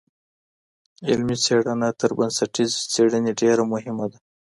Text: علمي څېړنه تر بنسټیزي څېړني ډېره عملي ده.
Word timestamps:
علمي 1.09 1.35
څېړنه 1.43 1.89
تر 1.99 2.11
بنسټیزي 2.17 2.79
څېړني 2.93 3.31
ډېره 3.39 3.61
عملي 3.65 4.07
ده. 4.11 4.17